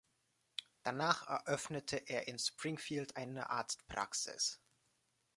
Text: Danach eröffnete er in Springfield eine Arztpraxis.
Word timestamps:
Danach 0.81 1.27
eröffnete 1.27 1.95
er 1.97 2.27
in 2.27 2.39
Springfield 2.39 3.17
eine 3.17 3.51
Arztpraxis. 3.51 4.59